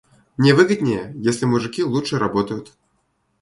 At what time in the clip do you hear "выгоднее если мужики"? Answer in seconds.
0.55-1.83